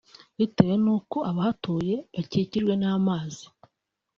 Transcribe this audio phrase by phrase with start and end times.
[0.37, 3.43] bitewe n’uko abahatuye bakikijwe n’amazi